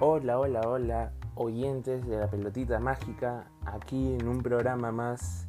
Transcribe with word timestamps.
Hola, 0.00 0.38
hola, 0.38 0.60
hola, 0.60 1.12
oyentes 1.34 2.06
de 2.06 2.18
la 2.18 2.30
pelotita 2.30 2.78
mágica, 2.78 3.50
aquí 3.66 4.14
en 4.14 4.28
un 4.28 4.44
programa 4.44 4.92
más 4.92 5.48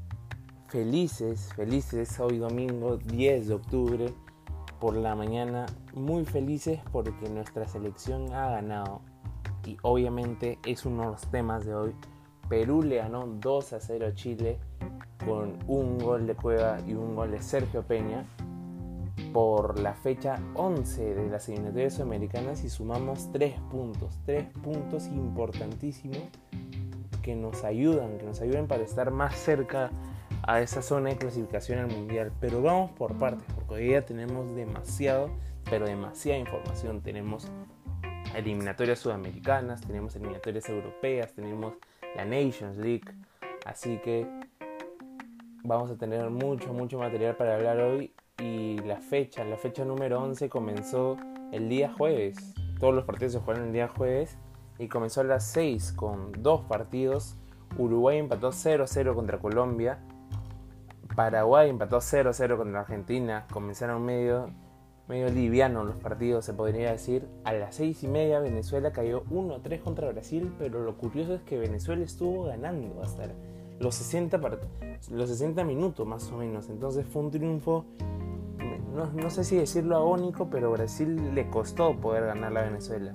felices, 0.69 1.53
felices, 1.53 2.19
hoy 2.19 2.39
domingo 2.39 2.97
10 2.97 3.47
de 3.47 3.53
octubre 3.53 4.13
por 4.79 4.95
la 4.95 5.13
mañana, 5.13 5.67
muy 5.93 6.25
felices 6.25 6.79
porque 6.91 7.29
nuestra 7.29 7.67
selección 7.67 8.33
ha 8.33 8.49
ganado 8.49 9.01
y 9.67 9.77
obviamente 9.83 10.57
es 10.65 10.83
uno 10.83 11.03
de 11.03 11.09
los 11.09 11.29
temas 11.29 11.63
de 11.67 11.75
hoy. 11.75 11.95
Perú 12.49 12.81
le 12.81 12.95
ganó 12.95 13.27
2 13.27 13.73
a 13.73 13.79
0 13.79 14.07
a 14.07 14.15
Chile 14.15 14.57
con 15.23 15.59
un 15.67 15.99
gol 15.99 16.25
de 16.25 16.33
Cueva 16.33 16.79
y 16.87 16.95
un 16.95 17.13
gol 17.13 17.29
de 17.29 17.41
Sergio 17.43 17.83
Peña 17.83 18.25
por 19.33 19.79
la 19.79 19.93
fecha 19.93 20.39
11 20.55 21.15
de 21.15 21.29
las 21.29 21.47
eliminatorias 21.49 21.93
sudamericanas 21.93 22.63
y 22.63 22.69
sumamos 22.69 23.31
3 23.31 23.59
puntos, 23.71 24.19
3 24.25 24.45
puntos 24.63 25.07
importantísimos 25.07 26.23
que 27.21 27.35
nos 27.35 27.63
ayudan, 27.63 28.17
que 28.17 28.25
nos 28.25 28.41
ayudan 28.41 28.67
para 28.67 28.83
estar 28.83 29.11
más 29.11 29.35
cerca 29.35 29.91
a 30.43 30.61
esa 30.61 30.81
zona 30.81 31.09
de 31.09 31.17
clasificación 31.17 31.79
al 31.79 31.87
mundial. 31.87 32.31
Pero 32.39 32.61
vamos 32.61 32.91
por 32.91 33.17
partes, 33.17 33.45
porque 33.53 33.73
hoy 33.75 33.83
día 33.85 34.05
tenemos 34.05 34.55
demasiado, 34.55 35.29
pero 35.69 35.85
demasiada 35.85 36.39
información. 36.39 37.01
Tenemos 37.01 37.47
eliminatorias 38.35 38.99
sudamericanas, 38.99 39.81
tenemos 39.81 40.15
eliminatorias 40.15 40.67
europeas, 40.69 41.33
tenemos 41.33 41.73
la 42.15 42.25
Nations 42.25 42.77
League, 42.77 43.05
así 43.65 43.99
que 44.03 44.27
vamos 45.63 45.91
a 45.91 45.97
tener 45.97 46.29
mucho, 46.29 46.73
mucho 46.73 46.99
material 46.99 47.35
para 47.35 47.55
hablar 47.55 47.79
hoy 47.79 48.13
y 48.41 48.77
la 48.79 48.97
fecha, 48.97 49.43
la 49.43 49.57
fecha 49.57 49.83
número 49.83 50.21
11 50.21 50.49
comenzó 50.49 51.17
el 51.51 51.69
día 51.69 51.91
jueves. 51.91 52.53
Todos 52.79 52.93
los 52.93 53.05
partidos 53.05 53.33
se 53.33 53.39
jugaron 53.39 53.67
el 53.67 53.73
día 53.73 53.87
jueves 53.87 54.37
y 54.77 54.87
comenzó 54.87 55.21
a 55.21 55.25
las 55.25 55.45
6 55.47 55.93
con 55.93 56.31
dos 56.41 56.61
partidos. 56.61 57.35
Uruguay 57.77 58.17
empató 58.17 58.51
0-0 58.51 59.13
contra 59.13 59.39
Colombia. 59.39 59.99
Paraguay 61.15 61.69
empató 61.69 61.97
0-0 61.97 62.57
contra 62.57 62.79
Argentina. 62.81 63.45
Comenzaron 63.51 64.05
medio, 64.05 64.49
medio 65.09 65.27
liviano 65.29 65.83
los 65.83 65.97
partidos, 65.97 66.45
se 66.45 66.53
podría 66.53 66.91
decir. 66.91 67.27
A 67.43 67.51
las 67.51 67.75
6 67.75 68.03
y 68.03 68.07
media 68.07 68.39
Venezuela 68.39 68.93
cayó 68.93 69.25
1-3 69.25 69.81
contra 69.81 70.09
Brasil, 70.09 70.55
pero 70.57 70.81
lo 70.81 70.97
curioso 70.97 71.33
es 71.33 71.41
que 71.41 71.57
Venezuela 71.57 72.05
estuvo 72.05 72.45
ganando 72.45 73.01
hasta 73.03 73.27
los 73.79 73.95
60, 73.95 74.39
los 75.11 75.29
60 75.29 75.63
minutos 75.63 76.05
más 76.05 76.31
o 76.31 76.37
menos. 76.37 76.69
Entonces 76.69 77.05
fue 77.05 77.23
un 77.23 77.31
triunfo 77.31 77.85
no, 79.13 79.29
sé 79.29 79.43
si 79.43 79.55
decirlo 79.55 79.95
agónico, 79.95 80.49
pero 80.49 80.71
Brasil 80.71 81.33
le 81.33 81.49
costó 81.49 81.95
poder 81.95 82.25
ganar 82.25 82.51
la 82.51 82.63
Venezuela. 82.63 83.13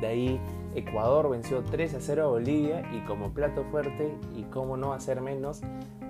De 0.00 0.06
ahí 0.06 0.40
Ecuador 0.74 1.30
venció 1.30 1.62
3 1.62 1.94
a 1.94 2.00
0 2.00 2.24
a 2.24 2.26
Bolivia 2.28 2.90
y 2.92 3.00
como 3.00 3.32
plato 3.32 3.64
fuerte 3.64 4.14
y 4.34 4.44
como 4.44 4.76
no 4.76 4.92
hacer 4.92 5.20
menos, 5.20 5.60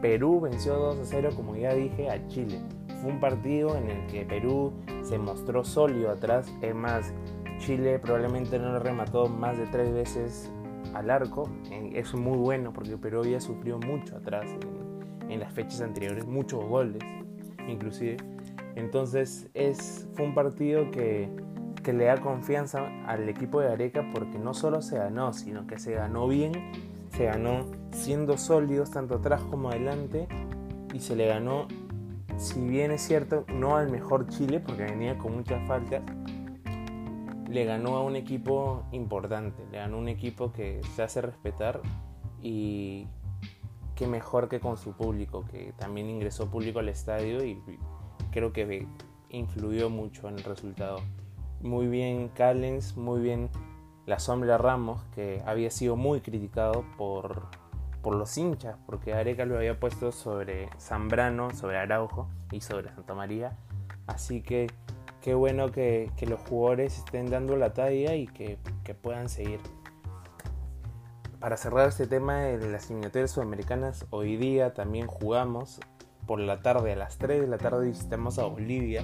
Perú 0.00 0.40
venció 0.40 0.74
2 0.76 0.98
a 0.98 1.04
0 1.04 1.30
como 1.34 1.56
ya 1.56 1.74
dije 1.74 2.10
a 2.10 2.26
Chile. 2.28 2.60
Fue 3.02 3.10
un 3.10 3.20
partido 3.20 3.76
en 3.76 3.90
el 3.90 4.06
que 4.06 4.24
Perú 4.24 4.72
se 5.02 5.18
mostró 5.18 5.64
sólido 5.64 6.10
atrás, 6.10 6.52
es 6.62 6.74
más, 6.74 7.12
Chile 7.58 7.98
probablemente 7.98 8.58
no 8.58 8.72
lo 8.72 8.78
remató 8.78 9.26
más 9.26 9.58
de 9.58 9.66
tres 9.66 9.92
veces 9.92 10.50
al 10.94 11.10
arco, 11.10 11.48
es 11.70 12.14
muy 12.14 12.38
bueno 12.38 12.72
porque 12.72 12.96
Perú 12.96 13.24
ya 13.24 13.40
sufrió 13.40 13.78
mucho 13.78 14.16
atrás 14.16 14.46
en, 14.50 15.30
en 15.30 15.40
las 15.40 15.52
fechas 15.52 15.80
anteriores, 15.80 16.26
muchos 16.26 16.64
goles 16.64 17.02
inclusive. 17.68 18.16
Entonces 18.76 19.48
es, 19.54 20.08
fue 20.14 20.26
un 20.26 20.34
partido 20.34 20.90
que, 20.90 21.28
que 21.82 21.92
le 21.92 22.04
da 22.04 22.18
confianza 22.18 22.88
al 23.06 23.28
equipo 23.28 23.60
de 23.60 23.68
Areca 23.72 24.10
porque 24.12 24.38
no 24.38 24.54
solo 24.54 24.82
se 24.82 24.98
ganó, 24.98 25.32
sino 25.32 25.66
que 25.66 25.78
se 25.78 25.92
ganó 25.92 26.28
bien, 26.28 26.52
se 27.10 27.24
ganó 27.24 27.66
siendo 27.92 28.38
sólidos 28.38 28.90
tanto 28.90 29.16
atrás 29.16 29.42
como 29.42 29.70
adelante 29.70 30.28
y 30.92 31.00
se 31.00 31.16
le 31.16 31.26
ganó, 31.26 31.66
si 32.36 32.60
bien 32.60 32.90
es 32.90 33.02
cierto, 33.02 33.44
no 33.52 33.76
al 33.76 33.90
mejor 33.90 34.28
Chile 34.28 34.60
porque 34.60 34.84
venía 34.84 35.18
con 35.18 35.36
muchas 35.36 35.66
faltas, 35.66 36.02
le 37.50 37.64
ganó 37.64 37.96
a 37.96 38.02
un 38.02 38.16
equipo 38.16 38.84
importante, 38.92 39.64
le 39.70 39.78
ganó 39.78 39.96
a 39.96 40.00
un 40.00 40.08
equipo 40.08 40.52
que 40.52 40.80
se 40.94 41.02
hace 41.02 41.20
respetar 41.20 41.80
y 42.40 43.06
que 43.96 44.06
mejor 44.06 44.48
que 44.48 44.60
con 44.60 44.76
su 44.76 44.92
público, 44.92 45.44
que 45.50 45.74
también 45.76 46.08
ingresó 46.08 46.48
público 46.48 46.78
al 46.78 46.88
estadio 46.88 47.44
y 47.44 47.60
creo 48.30 48.52
que 48.52 48.86
influyó 49.30 49.90
mucho 49.90 50.28
en 50.28 50.36
el 50.36 50.44
resultado. 50.44 50.98
Muy 51.60 51.88
bien 51.88 52.28
Callens, 52.28 52.96
muy 52.96 53.20
bien 53.20 53.50
la 54.06 54.18
sombra 54.18 54.56
Ramos, 54.56 55.02
que 55.14 55.42
había 55.44 55.70
sido 55.70 55.96
muy 55.96 56.20
criticado 56.20 56.84
por, 56.96 57.48
por 58.00 58.14
los 58.14 58.38
hinchas, 58.38 58.76
porque 58.86 59.12
Areca 59.12 59.44
lo 59.44 59.56
había 59.56 59.78
puesto 59.78 60.12
sobre 60.12 60.70
Zambrano, 60.78 61.50
sobre 61.50 61.78
Araujo 61.78 62.28
y 62.52 62.60
sobre 62.60 62.94
Santa 62.94 63.14
María. 63.14 63.58
Así 64.06 64.40
que 64.40 64.68
qué 65.20 65.34
bueno 65.34 65.70
que, 65.70 66.10
los 66.26 66.40
jugadores 66.40 66.98
estén 66.98 67.30
dando 67.30 67.56
la 67.56 67.72
talla 67.72 68.14
y 68.14 68.26
que, 68.26 68.58
puedan 69.02 69.28
seguir. 69.28 69.60
Para 71.38 71.56
cerrar 71.56 71.88
este 71.88 72.06
tema 72.06 72.40
de 72.40 72.68
las 72.70 72.86
eliminatorias 72.86 73.30
sudamericanas, 73.30 74.04
hoy 74.10 74.36
día 74.36 74.74
también 74.74 75.06
jugamos 75.06 75.80
por 76.26 76.40
la 76.40 76.60
tarde, 76.60 76.92
a 76.92 76.96
las 76.96 77.18
3 77.18 77.40
de 77.40 77.46
la 77.46 77.56
tarde 77.56 77.86
visitamos 77.86 78.38
a 78.38 78.46
Bolivia, 78.46 79.02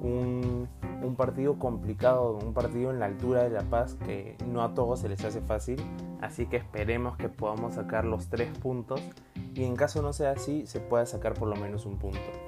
un, 0.00 0.68
partido 1.16 1.58
complicado, 1.58 2.38
un 2.38 2.54
partido 2.54 2.90
en 2.90 3.00
la 3.00 3.06
altura 3.06 3.42
de 3.42 3.50
La 3.50 3.62
Paz 3.62 3.96
que 4.06 4.36
no 4.46 4.62
a 4.62 4.74
todos 4.74 5.00
se 5.00 5.08
les 5.08 5.24
hace 5.24 5.40
fácil, 5.40 5.80
así 6.20 6.46
que 6.46 6.56
esperemos 6.56 7.16
que 7.16 7.28
podamos 7.28 7.74
sacar 7.74 8.04
los 8.04 8.28
3 8.28 8.58
puntos 8.58 9.00
y 9.54 9.64
en 9.64 9.76
caso 9.76 10.00
no 10.00 10.12
sea 10.12 10.32
así, 10.32 10.66
se 10.66 10.80
pueda 10.80 11.06
sacar 11.06 11.34
por 11.34 11.48
lo 11.48 11.56
menos 11.56 11.86
un 11.86 11.98
punto. 11.98 12.43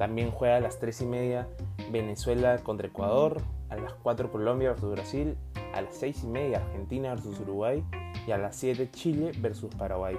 También 0.00 0.30
juega 0.30 0.56
a 0.56 0.60
las 0.60 0.78
3 0.78 1.02
y 1.02 1.06
media 1.06 1.46
Venezuela 1.92 2.56
contra 2.58 2.88
Ecuador, 2.88 3.42
a 3.68 3.76
las 3.76 3.92
4 3.92 4.32
Colombia 4.32 4.70
versus 4.70 4.90
Brasil, 4.90 5.36
a 5.74 5.82
las 5.82 5.94
6 5.94 6.24
y 6.24 6.26
media 6.26 6.56
Argentina 6.58 7.10
versus 7.10 7.38
Uruguay 7.38 7.84
y 8.26 8.32
a 8.32 8.38
las 8.38 8.56
7 8.56 8.90
Chile 8.90 9.32
versus 9.40 9.72
Paraguay 9.74 10.16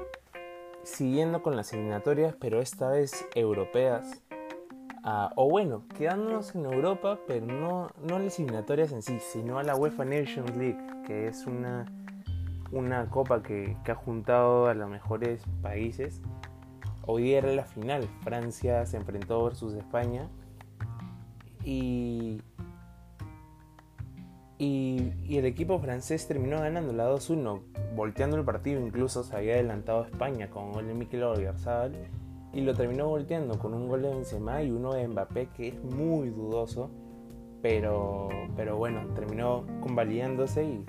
siguiendo 0.83 1.41
con 1.41 1.55
las 1.55 1.73
eliminatorias, 1.73 2.35
pero 2.39 2.59
esta 2.59 2.89
vez 2.89 3.27
europeas. 3.35 4.21
Ah, 5.03 5.31
o 5.35 5.49
bueno, 5.49 5.83
quedándonos 5.97 6.53
en 6.55 6.65
Europa, 6.65 7.19
pero 7.27 7.45
no, 7.45 7.89
no 8.01 8.19
las 8.19 8.37
eliminatorias 8.39 8.91
en 8.91 9.01
sí, 9.01 9.17
sino 9.19 9.57
a 9.57 9.63
la 9.63 9.75
UEFA 9.75 10.05
Nations 10.05 10.55
League, 10.55 10.77
que 11.05 11.27
es 11.27 11.47
una, 11.47 11.85
una 12.71 13.09
copa 13.09 13.41
que, 13.41 13.77
que 13.83 13.91
ha 13.91 13.95
juntado 13.95 14.67
a 14.67 14.73
los 14.73 14.89
mejores 14.89 15.43
países. 15.61 16.21
Hoy 17.05 17.33
era 17.33 17.51
la 17.51 17.65
final, 17.65 18.07
Francia 18.23 18.85
se 18.85 18.97
enfrentó 18.97 19.43
versus 19.43 19.73
España. 19.73 20.29
Y 21.63 22.41
y, 24.63 25.37
el 25.39 25.45
equipo 25.45 25.79
francés 25.79 26.27
terminó 26.27 26.59
ganando 26.59 26.93
la 26.93 27.11
2-1, 27.11 27.61
volteando 27.95 28.37
el 28.37 28.45
partido, 28.45 28.79
incluso 28.79 29.23
se 29.23 29.35
había 29.35 29.55
adelantado 29.55 30.05
España 30.05 30.51
con 30.51 30.65
un 30.65 30.73
gol 30.73 30.87
de 30.87 30.93
Mikel 30.93 31.23
Oyarzabal 31.23 31.95
y 32.53 32.61
lo 32.61 32.75
terminó 32.75 33.07
volteando 33.07 33.57
con 33.57 33.73
un 33.73 33.87
gol 33.87 34.03
de 34.03 34.09
Benzema 34.09 34.61
y 34.61 34.69
uno 34.69 34.93
de 34.93 35.07
Mbappé 35.07 35.47
que 35.57 35.69
es 35.69 35.83
muy 35.83 36.29
dudoso, 36.29 36.91
pero, 37.63 38.29
pero 38.55 38.77
bueno, 38.77 39.01
terminó 39.15 39.65
convalidándose 39.81 40.63
y, 40.63 40.85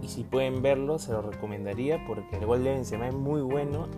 y 0.00 0.08
si 0.08 0.24
pueden 0.24 0.62
verlo 0.62 0.98
se 0.98 1.12
lo 1.12 1.20
recomendaría 1.20 2.02
porque 2.06 2.36
el 2.36 2.46
gol 2.46 2.64
de 2.64 2.70
Benzema 2.70 3.08
es 3.08 3.14
muy 3.14 3.42
bueno 3.42 3.88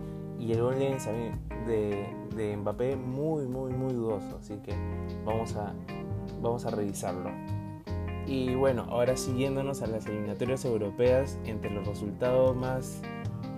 y 0.40 0.52
el 0.52 0.62
gol 0.62 0.76
de, 0.78 2.56
Mbappé 2.56 2.96
muy 2.96 3.46
muy 3.46 3.72
muy 3.72 3.92
dudoso, 3.92 4.38
así 4.38 4.56
que 4.62 4.74
vamos 5.24 5.54
a, 5.56 5.74
vamos 6.40 6.64
a 6.64 6.70
revisarlo. 6.70 7.30
Y 8.26 8.54
bueno, 8.54 8.86
ahora 8.88 9.16
siguiéndonos 9.16 9.82
a 9.82 9.86
las 9.86 10.06
eliminatorias 10.06 10.64
europeas, 10.64 11.38
entre 11.44 11.70
los 11.70 11.86
resultados 11.86 12.56
más 12.56 13.02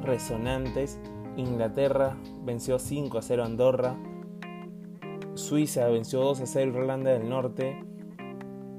resonantes, 0.02 0.98
Inglaterra 1.36 2.16
venció 2.44 2.78
5 2.78 3.18
a 3.18 3.22
0 3.22 3.42
a 3.42 3.46
Andorra, 3.46 3.96
Suiza 5.34 5.86
venció 5.88 6.20
2 6.20 6.40
a 6.40 6.46
0 6.46 6.72
a 6.74 6.78
Irlanda 6.80 7.12
del 7.12 7.28
Norte, 7.28 7.84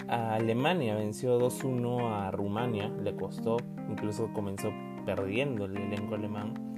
Alemania 0.07 0.95
venció 0.95 1.39
2-1 1.39 2.11
a 2.11 2.31
Rumania, 2.31 2.89
le 2.89 3.15
costó, 3.15 3.57
incluso 3.89 4.31
comenzó 4.33 4.69
perdiendo 5.05 5.65
el 5.65 5.77
elenco 5.77 6.15
alemán. 6.15 6.72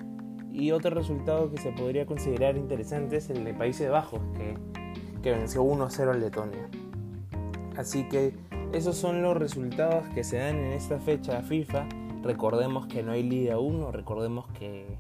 Y 0.58 0.72
otro 0.72 0.92
resultado 0.92 1.52
que 1.52 1.58
se 1.58 1.74
podría 1.74 2.06
considerar 2.06 2.56
interesante 2.56 3.18
es 3.18 3.30
el 3.30 3.44
de 3.44 3.54
Países 3.54 3.92
Bajos, 3.92 4.22
que, 4.38 4.56
que 5.22 5.32
venció 5.34 5.66
1-0 5.66 6.10
a 6.10 6.14
Letonia. 6.14 6.70
Así 7.76 8.08
que 8.08 8.34
esos 8.72 8.96
son 8.96 9.22
los 9.22 9.36
resultados 9.36 10.08
que 10.14 10.24
se 10.24 10.38
dan 10.38 10.56
en 10.56 10.72
esta 10.72 10.98
fecha 10.98 11.42
FIFA. 11.42 11.90
Recordemos 12.24 12.88
que 12.88 13.04
no 13.04 13.12
hay 13.12 13.24
Liga 13.24 13.60
1, 13.60 13.92
recordemos 13.92 14.48
que, 14.58 14.98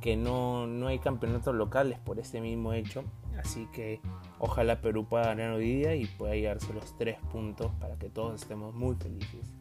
que 0.00 0.16
no, 0.16 0.68
no, 0.68 0.86
hay 0.86 1.00
campeonatos 1.00 1.56
locales 1.56 1.98
por 1.98 2.20
este 2.20 2.40
mismo 2.40 2.72
hecho. 2.72 3.02
Así 3.36 3.66
que 3.72 4.00
ojalá 4.38 4.80
Perú 4.80 5.06
pueda 5.06 5.24
ganar 5.24 5.54
hoy 5.54 5.74
día 5.74 5.96
y 5.96 6.06
pueda 6.06 6.34
llegarse 6.34 6.72
los 6.72 6.96
tres 6.96 7.18
puntos 7.32 7.72
para 7.80 7.98
que 7.98 8.08
todos 8.10 8.40
estemos 8.40 8.72
muy 8.72 8.94
felices. 8.94 9.52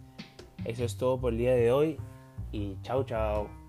Eso 0.64 0.84
es 0.86 0.96
todo 0.96 1.20
por 1.20 1.34
el 1.34 1.40
día 1.40 1.56
de 1.56 1.72
hoy 1.72 1.98
y 2.52 2.78
chao 2.84 3.04
chao. 3.04 3.63